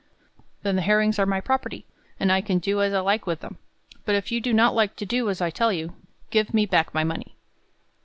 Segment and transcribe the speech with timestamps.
[0.63, 1.85] "Then the herrings are my property,
[2.19, 3.59] and I can do as I like with them;
[4.03, 5.93] but if you do not like to do as I tell you,
[6.31, 7.35] give me back my money."